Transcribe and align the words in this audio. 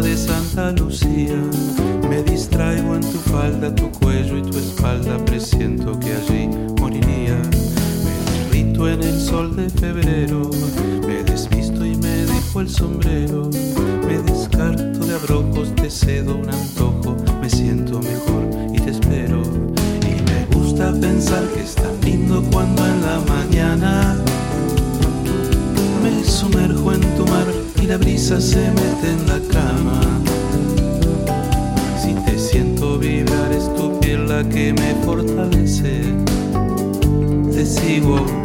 de 0.00 0.16
Santa 0.16 0.72
Lucía. 0.72 1.36
Me 2.08 2.22
distraigo 2.22 2.96
en 2.96 3.00
tu 3.00 3.18
falda, 3.30 3.72
tu 3.74 3.90
cuello 3.92 4.38
y 4.38 4.42
tu 4.42 4.58
espalda, 4.58 5.18
presiento 5.24 5.98
que 6.00 6.12
allí 6.12 6.48
moriría. 6.80 7.36
Me 8.04 8.32
derrito 8.32 8.88
en 8.88 9.02
el 9.02 9.20
sol 9.20 9.54
de 9.54 9.70
febrero, 9.70 10.50
me 11.06 11.22
desvisto 11.22 11.84
y 11.84 11.96
me 11.96 12.26
dejo 12.26 12.60
el 12.60 12.68
sombrero. 12.68 13.50
Me 14.06 14.18
descarto 14.18 15.06
de 15.06 15.14
abrojos, 15.14 15.74
te 15.76 15.90
cedo 15.90 16.36
un 16.36 16.50
antojo, 16.50 17.16
me 17.40 17.48
siento 17.48 18.00
mejor 18.00 18.48
y 18.72 18.80
te 18.80 18.90
espero. 18.90 19.42
Y 20.02 20.22
me 20.22 20.56
gusta 20.56 20.92
pensar 21.00 21.46
que 21.54 21.62
es 21.62 21.74
tan 21.74 22.00
lindo 22.02 22.42
cuando 22.50 22.83
la 27.86 27.98
brisa 27.98 28.40
se 28.40 28.70
mete 28.70 29.10
en 29.10 29.26
la 29.26 29.40
cama. 29.52 30.00
Si 32.00 32.14
te 32.24 32.38
siento 32.38 32.98
vibrar 32.98 33.52
es 33.52 33.64
tu 33.74 33.98
piel 34.00 34.28
la 34.28 34.42
que 34.48 34.72
me 34.72 34.94
fortalece. 35.04 36.02
Te 37.52 37.66
sigo 37.66 38.43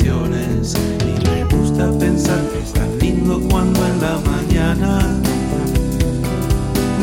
Y 0.00 0.04
me 0.04 1.44
gusta 1.54 1.92
pensar 1.98 2.40
que 2.50 2.60
es 2.60 2.72
tan 2.72 2.98
lindo 2.98 3.38
cuando 3.50 3.78
en 3.86 4.00
la 4.00 4.18
mañana 4.20 5.20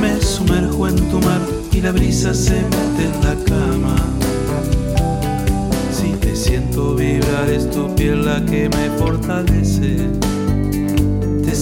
me 0.01 0.19
sumerjo 0.19 0.87
en 0.87 0.95
tu 0.95 1.19
mar 1.19 1.39
y 1.71 1.81
la 1.81 1.91
brisa 1.91 2.33
se 2.33 2.55
mete 2.55 3.05
en 3.05 3.23
la 3.23 3.35
cama. 3.45 3.95
Si 5.91 6.13
te 6.13 6.35
siento 6.35 6.95
vibrar 6.95 7.47
es 7.51 7.69
tu 7.69 7.93
piel 7.93 8.25
la 8.25 8.43
que 8.43 8.67
me 8.69 8.89
fortalece. 8.97 9.97
Te 11.45 11.55